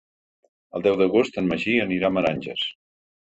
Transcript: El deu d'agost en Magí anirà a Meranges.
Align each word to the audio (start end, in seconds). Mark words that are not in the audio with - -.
El 0.79 0.85
deu 0.87 0.95
d'agost 1.01 1.37
en 1.41 1.51
Magí 1.51 1.75
anirà 1.83 2.09
a 2.09 2.13
Meranges. 2.17 2.65